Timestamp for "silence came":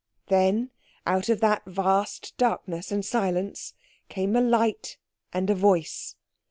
3.05-4.35